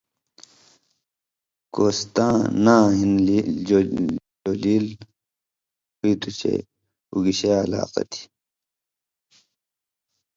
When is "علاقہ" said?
7.63-8.03